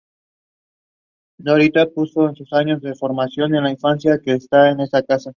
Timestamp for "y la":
3.53-3.69